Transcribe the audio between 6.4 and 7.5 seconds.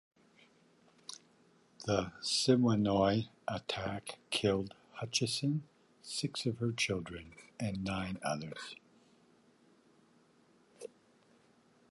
of her children,